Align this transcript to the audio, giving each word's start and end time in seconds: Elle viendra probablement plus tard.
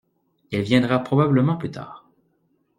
Elle 0.51 0.63
viendra 0.63 0.97
probablement 1.03 1.57
plus 1.57 1.69
tard. 1.69 2.07